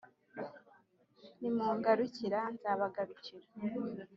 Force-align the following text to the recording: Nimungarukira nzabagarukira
Nimungarukira 1.39 2.39
nzabagarukira 2.55 3.47